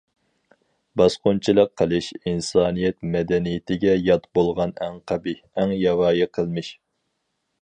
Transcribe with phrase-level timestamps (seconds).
[1.01, 6.77] باسقۇنچىلىق قىلىش ئىنسانىيەت مەدەنىيىتىگە يات بولغان ئەڭ قەبىھ، ئەڭ ياۋايى قىلمىش.